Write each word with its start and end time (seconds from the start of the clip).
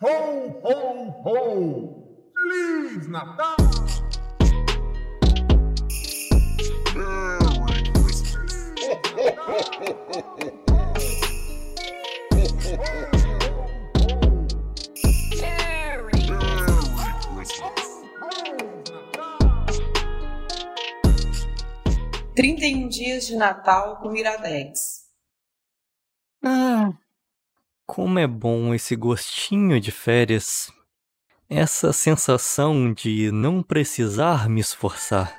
Ho, 0.00 0.60
ho, 0.62 1.10
ho! 1.24 1.34
Feliz 2.32 3.08
Natal! 3.08 3.56
Merry 6.94 7.82
Christmas! 7.94 8.54
Merry. 15.40 16.30
Merry 16.30 17.18
Christmas! 17.34 17.88
31 22.36 22.88
dias 22.88 23.26
de 23.26 23.34
Natal 23.36 23.96
com 24.00 24.14
Iradex. 24.14 25.08
Ah, 26.44 26.92
como 27.88 28.18
é 28.18 28.26
bom 28.26 28.74
esse 28.74 28.94
gostinho 28.94 29.80
de 29.80 29.90
férias. 29.90 30.70
Essa 31.48 31.90
sensação 31.90 32.92
de 32.92 33.32
não 33.32 33.62
precisar 33.62 34.46
me 34.46 34.60
esforçar. 34.60 35.34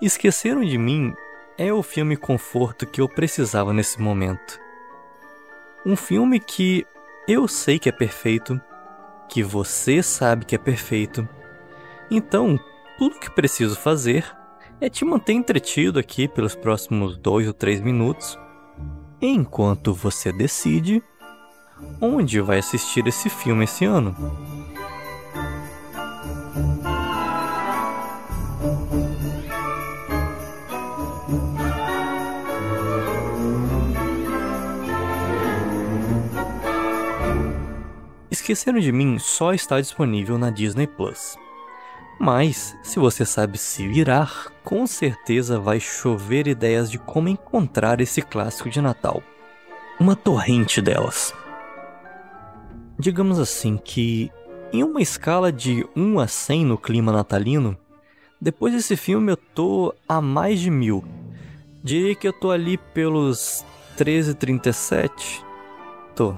Esqueceram 0.00 0.64
de 0.64 0.78
mim 0.78 1.12
é 1.58 1.72
o 1.72 1.82
filme 1.82 2.16
conforto 2.16 2.86
que 2.86 3.00
eu 3.00 3.08
precisava 3.08 3.72
nesse 3.72 4.00
momento. 4.00 4.60
Um 5.84 5.96
filme 5.96 6.38
que 6.38 6.86
eu 7.26 7.48
sei 7.48 7.80
que 7.80 7.88
é 7.88 7.92
perfeito, 7.92 8.60
que 9.28 9.42
você 9.42 10.04
sabe 10.04 10.44
que 10.44 10.54
é 10.54 10.58
perfeito. 10.58 11.28
Então, 12.08 12.60
tudo 12.98 13.18
que 13.18 13.30
preciso 13.30 13.76
fazer 13.76 14.24
é 14.80 14.88
te 14.88 15.04
manter 15.04 15.32
entretido 15.32 15.98
aqui 15.98 16.26
pelos 16.26 16.54
próximos 16.54 17.16
dois 17.16 17.46
ou 17.46 17.52
três 17.52 17.80
minutos, 17.80 18.38
enquanto 19.20 19.94
você 19.94 20.32
decide 20.32 21.02
onde 22.00 22.40
vai 22.40 22.58
assistir 22.58 23.06
esse 23.06 23.28
filme 23.28 23.64
esse 23.64 23.84
ano. 23.84 24.14
Esqueceram 38.30 38.80
de 38.80 38.90
Mim 38.90 39.18
só 39.18 39.54
está 39.54 39.80
disponível 39.80 40.36
na 40.36 40.50
Disney 40.50 40.86
Plus. 40.86 41.36
Mas, 42.24 42.78
se 42.84 43.00
você 43.00 43.26
sabe 43.26 43.58
se 43.58 43.88
virar, 43.88 44.46
com 44.62 44.86
certeza 44.86 45.58
vai 45.58 45.80
chover 45.80 46.46
ideias 46.46 46.88
de 46.88 46.96
como 46.96 47.28
encontrar 47.28 48.00
esse 48.00 48.22
clássico 48.22 48.70
de 48.70 48.80
Natal. 48.80 49.20
Uma 49.98 50.14
torrente 50.14 50.80
delas. 50.80 51.34
Digamos 52.96 53.40
assim 53.40 53.76
que, 53.76 54.30
em 54.72 54.84
uma 54.84 55.02
escala 55.02 55.50
de 55.50 55.84
1 55.96 56.20
a 56.20 56.28
100 56.28 56.64
no 56.64 56.78
clima 56.78 57.10
natalino, 57.10 57.76
depois 58.40 58.72
desse 58.72 58.96
filme 58.96 59.32
eu 59.32 59.36
tô 59.36 59.92
a 60.08 60.20
mais 60.20 60.60
de 60.60 60.70
mil. 60.70 61.02
Diria 61.82 62.14
que 62.14 62.28
eu 62.28 62.32
tô 62.32 62.52
ali 62.52 62.78
pelos 62.78 63.64
1337. 63.98 65.44
Tô. 66.14 66.36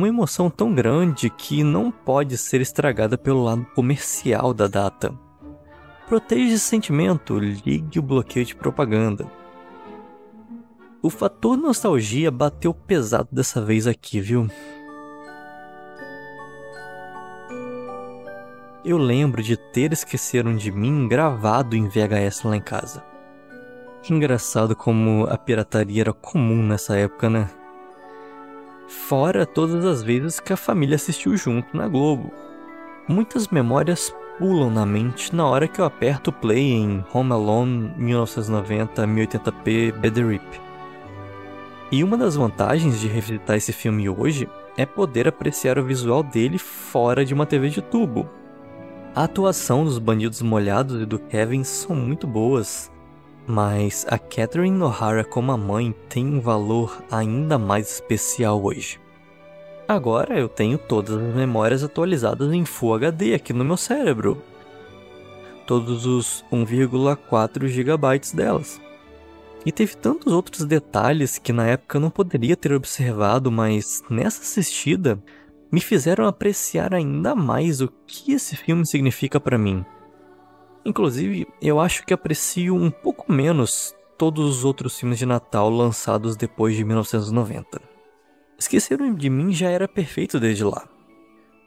Uma 0.00 0.08
emoção 0.08 0.48
tão 0.48 0.74
grande 0.74 1.28
que 1.28 1.62
não 1.62 1.90
pode 1.90 2.38
ser 2.38 2.62
estragada 2.62 3.18
pelo 3.18 3.44
lado 3.44 3.66
comercial 3.74 4.54
da 4.54 4.66
data. 4.66 5.12
Proteja 6.08 6.54
esse 6.54 6.64
sentimento, 6.64 7.38
ligue 7.38 7.98
o 7.98 8.02
bloqueio 8.02 8.46
de 8.46 8.56
propaganda. 8.56 9.30
O 11.02 11.10
fator 11.10 11.54
nostalgia 11.54 12.30
bateu 12.30 12.72
pesado 12.72 13.28
dessa 13.30 13.60
vez 13.60 13.86
aqui, 13.86 14.22
viu? 14.22 14.48
Eu 18.82 18.96
lembro 18.96 19.42
de 19.42 19.54
ter 19.58 19.92
Esqueceram 19.92 20.56
de 20.56 20.72
Mim 20.72 21.08
gravado 21.08 21.76
em 21.76 21.86
VHS 21.86 22.44
lá 22.44 22.56
em 22.56 22.62
casa. 22.62 23.04
Engraçado 24.08 24.74
como 24.74 25.26
a 25.26 25.36
pirataria 25.36 26.00
era 26.00 26.12
comum 26.14 26.62
nessa 26.62 26.96
época, 26.96 27.28
né? 27.28 27.50
Fora 28.90 29.46
todas 29.46 29.84
as 29.84 30.02
vezes 30.02 30.40
que 30.40 30.52
a 30.52 30.56
família 30.56 30.96
assistiu 30.96 31.36
junto 31.36 31.76
na 31.76 31.86
Globo. 31.86 32.32
Muitas 33.06 33.46
memórias 33.46 34.12
pulam 34.36 34.68
na 34.68 34.84
mente 34.84 35.34
na 35.34 35.46
hora 35.46 35.68
que 35.68 35.80
eu 35.80 35.84
aperto 35.84 36.32
play 36.32 36.72
em 36.72 37.04
Home 37.14 37.30
Alone 37.30 37.94
1990 37.96 39.06
1080p 39.06 39.92
Bad 39.92 40.24
Rip. 40.24 40.60
E 41.92 42.02
uma 42.02 42.16
das 42.16 42.34
vantagens 42.34 42.98
de 42.98 43.06
revisitar 43.06 43.56
esse 43.56 43.72
filme 43.72 44.08
hoje 44.08 44.48
é 44.76 44.84
poder 44.84 45.28
apreciar 45.28 45.78
o 45.78 45.84
visual 45.84 46.24
dele 46.24 46.58
fora 46.58 47.24
de 47.24 47.32
uma 47.32 47.46
TV 47.46 47.68
de 47.68 47.80
tubo. 47.80 48.28
A 49.14 49.22
atuação 49.22 49.84
dos 49.84 50.00
bandidos 50.00 50.42
molhados 50.42 51.00
e 51.00 51.06
do 51.06 51.18
Kevin 51.20 51.62
são 51.62 51.94
muito 51.94 52.26
boas, 52.26 52.90
mas 53.50 54.06
a 54.08 54.16
Catherine 54.16 54.80
O'Hara 54.80 55.24
como 55.24 55.50
a 55.50 55.56
mãe 55.56 55.92
tem 56.08 56.24
um 56.24 56.40
valor 56.40 57.02
ainda 57.10 57.58
mais 57.58 57.94
especial 57.94 58.62
hoje. 58.62 59.00
Agora 59.88 60.38
eu 60.38 60.48
tenho 60.48 60.78
todas 60.78 61.16
as 61.16 61.34
memórias 61.34 61.82
atualizadas 61.82 62.52
em 62.52 62.64
Full 62.64 62.94
HD 62.94 63.34
aqui 63.34 63.52
no 63.52 63.64
meu 63.64 63.76
cérebro. 63.76 64.40
Todos 65.66 66.06
os 66.06 66.44
1,4 66.52 67.66
GB 67.66 68.20
delas. 68.32 68.80
E 69.66 69.72
teve 69.72 69.96
tantos 69.96 70.32
outros 70.32 70.64
detalhes 70.64 71.36
que 71.36 71.52
na 71.52 71.66
época 71.66 71.96
eu 71.96 72.00
não 72.00 72.10
poderia 72.10 72.56
ter 72.56 72.72
observado, 72.72 73.50
mas 73.50 74.02
nessa 74.08 74.42
assistida 74.42 75.20
me 75.72 75.80
fizeram 75.80 76.24
apreciar 76.24 76.94
ainda 76.94 77.34
mais 77.34 77.80
o 77.80 77.92
que 78.06 78.32
esse 78.32 78.56
filme 78.56 78.86
significa 78.86 79.40
para 79.40 79.58
mim. 79.58 79.84
Inclusive, 80.90 81.46
eu 81.62 81.78
acho 81.78 82.04
que 82.04 82.12
aprecio 82.12 82.74
um 82.74 82.90
pouco 82.90 83.32
menos 83.32 83.94
todos 84.18 84.58
os 84.58 84.64
outros 84.64 84.98
filmes 84.98 85.20
de 85.20 85.24
Natal 85.24 85.70
lançados 85.70 86.34
depois 86.34 86.74
de 86.74 86.82
1990. 86.82 87.80
Esqueceram 88.58 89.14
de 89.14 89.30
mim 89.30 89.52
já 89.52 89.70
era 89.70 89.86
perfeito 89.86 90.40
desde 90.40 90.64
lá. 90.64 90.88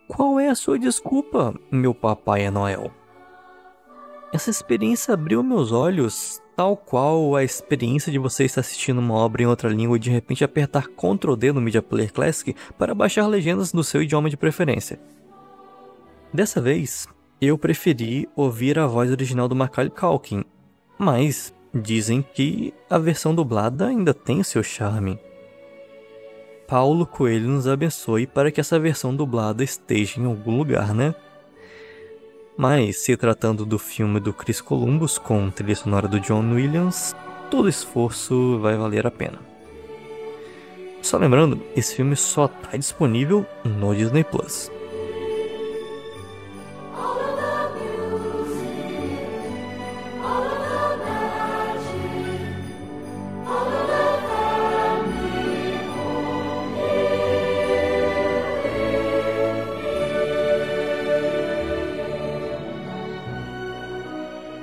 Qual 0.10 0.42
é 0.42 0.50
a 0.50 0.56
sua 0.56 0.78
desculpa, 0.78 1.58
meu 1.72 1.96
Papai 1.96 2.52
Noel? 2.52 2.92
Essa 4.34 4.50
experiência 4.50 5.14
abriu 5.14 5.42
meus 5.42 5.72
olhos, 5.72 6.42
tal 6.54 6.76
qual 6.76 7.34
a 7.38 7.46
experiência 7.46 8.12
de 8.12 8.20
você 8.20 8.44
estar 8.44 8.60
assistindo 8.60 8.98
uma 8.98 9.14
obra 9.14 9.44
em 9.44 9.48
outra 9.48 9.70
língua 9.70 9.96
e 9.96 10.02
de 10.02 10.10
repente 10.10 10.44
apertar 10.44 10.90
Ctrl 10.90 11.38
D 11.38 11.54
no 11.54 11.62
Media 11.62 11.82
Player 11.82 12.12
Classic 12.12 12.54
para 12.78 12.94
baixar 12.94 13.26
legendas 13.26 13.72
no 13.72 13.86
seu 13.86 14.04
idioma 14.04 14.30
de 14.30 14.36
preferência. 14.36 15.00
Dessa 16.34 16.60
vez, 16.60 17.08
eu 17.46 17.58
preferi 17.58 18.28
ouvir 18.36 18.78
a 18.78 18.88
voz 18.88 19.12
original 19.12 19.48
do 19.48 19.56
Macaulay 19.56 19.90
Culkin, 19.90 20.44
mas 20.98 21.54
dizem 21.74 22.22
que 22.34 22.74
a 22.90 22.98
versão 22.98 23.34
dublada 23.34 23.88
ainda 23.88 24.14
tem 24.14 24.44
seu 24.44 24.62
charme. 24.62 25.20
Paulo 26.68 27.06
Coelho 27.06 27.50
nos 27.50 27.68
abençoe 27.68 28.26
para 28.26 28.52
que 28.52 28.60
essa 28.60 28.80
versão 28.80 29.16
dublada 29.16 29.64
esteja 29.64 30.20
em 30.20 30.26
algum 30.26 30.58
lugar, 30.58 30.94
né? 30.94 31.14
Mas, 32.56 32.98
se 33.04 33.18
tratando 33.18 33.66
do 33.66 33.80
filme 33.80 34.20
do 34.20 34.32
Chris 34.32 34.62
Columbus 34.62 35.18
com 35.18 35.50
trilha 35.50 35.76
sonora 35.76 36.08
do 36.08 36.20
John 36.20 36.54
Williams, 36.54 37.16
todo 37.50 37.68
esforço 37.68 38.60
vai 38.60 38.78
valer 38.78 39.08
a 39.08 39.12
pena. 39.12 39.40
Só 41.02 41.18
lembrando, 41.18 41.62
esse 41.76 41.96
filme 41.96 42.16
só 42.16 42.46
está 42.46 42.78
disponível 42.78 43.46
no 43.66 43.94
Disney 43.94 44.24
Plus. 44.24 44.72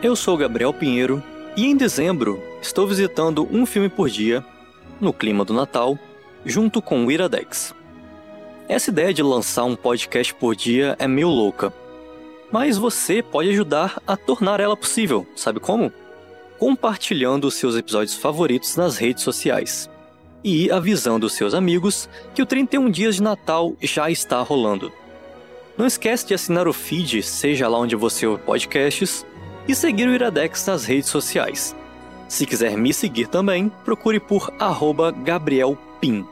Eu 0.02 0.17
sou 0.17 0.35
Gabriel 0.35 0.73
Pinheiro 0.73 1.23
e 1.55 1.67
em 1.67 1.76
dezembro 1.76 2.43
estou 2.62 2.87
visitando 2.87 3.47
um 3.52 3.67
filme 3.67 3.91
por 3.91 4.08
dia, 4.08 4.43
no 4.99 5.12
clima 5.12 5.44
do 5.44 5.52
Natal, 5.52 5.99
junto 6.43 6.81
com 6.81 7.05
o 7.05 7.12
Iradex. 7.12 7.75
Essa 8.67 8.88
ideia 8.88 9.12
de 9.12 9.23
lançar 9.23 9.64
um 9.64 9.76
podcast 9.76 10.35
por 10.35 10.56
dia 10.56 10.97
é 10.99 11.06
meio 11.06 11.29
louca, 11.29 11.70
mas 12.50 12.79
você 12.79 13.23
pode 13.23 13.50
ajudar 13.50 14.00
a 14.06 14.17
tornar 14.17 14.58
ela 14.58 14.75
possível, 14.75 15.26
sabe 15.37 15.61
como? 15.61 15.93
Compartilhando 16.58 17.50
seus 17.50 17.76
episódios 17.76 18.17
favoritos 18.17 18.76
nas 18.76 18.97
redes 18.97 19.23
sociais 19.23 19.91
e 20.43 20.70
avisando 20.70 21.26
os 21.26 21.35
seus 21.35 21.52
amigos 21.52 22.08
que 22.35 22.41
o 22.41 22.47
31 22.47 22.91
dias 22.91 23.17
de 23.17 23.23
Natal 23.23 23.75
já 23.82 24.11
está 24.11 24.41
rolando. 24.41 24.91
Não 25.76 25.87
esquece 25.87 26.26
de 26.26 26.32
assinar 26.32 26.67
o 26.67 26.73
feed, 26.73 27.23
seja 27.23 27.69
lá 27.69 27.79
onde 27.79 27.94
você 27.97 28.26
ouve 28.26 28.43
podcasts, 28.43 29.26
e 29.70 29.75
seguir 29.75 30.08
o 30.08 30.14
Iradex 30.14 30.67
nas 30.67 30.84
redes 30.84 31.08
sociais. 31.08 31.76
Se 32.28 32.44
quiser 32.44 32.76
me 32.76 32.93
seguir 32.93 33.28
também, 33.28 33.70
procure 33.84 34.19
por 34.19 34.52
@gabrielpin. 35.22 36.26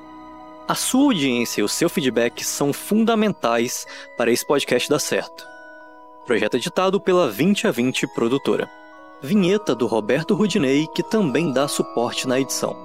A 0.66 0.74
sua 0.74 1.04
audiência 1.04 1.60
e 1.60 1.64
o 1.64 1.68
seu 1.68 1.88
feedback 1.88 2.44
são 2.44 2.72
fundamentais 2.72 3.86
para 4.16 4.30
esse 4.30 4.46
podcast 4.46 4.88
dar 4.88 4.98
certo. 4.98 5.46
Projeto 6.26 6.56
editado 6.56 7.00
pela 7.00 7.30
20 7.30 7.68
a 7.68 7.70
20 7.70 8.06
produtora. 8.08 8.68
Vinheta 9.22 9.74
do 9.74 9.86
Roberto 9.86 10.34
Rudinei, 10.34 10.86
que 10.94 11.02
também 11.02 11.52
dá 11.52 11.66
suporte 11.66 12.28
na 12.28 12.40
edição. 12.40 12.76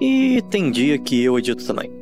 E 0.00 0.40
tem 0.42 0.70
dia 0.70 0.96
que 0.98 1.22
eu 1.22 1.38
edito 1.38 1.66
também. 1.66 1.97